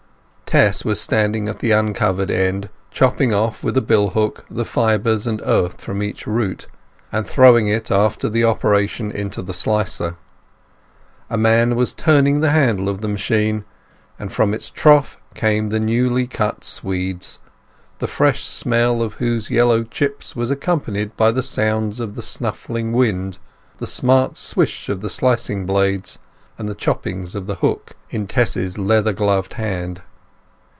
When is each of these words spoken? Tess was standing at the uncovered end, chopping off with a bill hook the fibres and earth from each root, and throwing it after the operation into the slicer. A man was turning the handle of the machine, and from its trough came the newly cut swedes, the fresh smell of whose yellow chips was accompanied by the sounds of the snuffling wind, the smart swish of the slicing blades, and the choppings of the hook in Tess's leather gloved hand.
Tess 0.51 0.83
was 0.83 0.99
standing 0.99 1.47
at 1.47 1.59
the 1.59 1.71
uncovered 1.71 2.29
end, 2.29 2.67
chopping 2.91 3.33
off 3.33 3.63
with 3.63 3.77
a 3.77 3.81
bill 3.81 4.09
hook 4.09 4.43
the 4.49 4.65
fibres 4.65 5.25
and 5.25 5.41
earth 5.45 5.79
from 5.79 6.03
each 6.03 6.27
root, 6.27 6.67
and 7.09 7.25
throwing 7.25 7.69
it 7.69 7.89
after 7.89 8.27
the 8.27 8.43
operation 8.43 9.11
into 9.13 9.41
the 9.41 9.53
slicer. 9.53 10.17
A 11.29 11.37
man 11.37 11.77
was 11.77 11.93
turning 11.93 12.41
the 12.41 12.49
handle 12.49 12.89
of 12.89 12.99
the 12.99 13.07
machine, 13.07 13.63
and 14.19 14.29
from 14.29 14.53
its 14.53 14.69
trough 14.69 15.17
came 15.35 15.69
the 15.69 15.79
newly 15.79 16.27
cut 16.27 16.65
swedes, 16.65 17.39
the 17.99 18.05
fresh 18.07 18.43
smell 18.43 19.01
of 19.01 19.13
whose 19.15 19.49
yellow 19.49 19.83
chips 19.85 20.35
was 20.35 20.51
accompanied 20.51 21.15
by 21.15 21.31
the 21.31 21.43
sounds 21.43 22.01
of 22.01 22.13
the 22.15 22.21
snuffling 22.21 22.91
wind, 22.91 23.37
the 23.77 23.87
smart 23.87 24.35
swish 24.35 24.89
of 24.89 24.99
the 24.99 25.09
slicing 25.09 25.65
blades, 25.65 26.19
and 26.57 26.67
the 26.67 26.75
choppings 26.75 27.35
of 27.35 27.47
the 27.47 27.55
hook 27.55 27.93
in 28.09 28.27
Tess's 28.27 28.77
leather 28.77 29.13
gloved 29.13 29.53
hand. 29.53 30.01